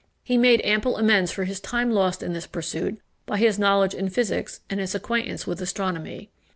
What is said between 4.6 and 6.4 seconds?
and his acquaintance with astronomy.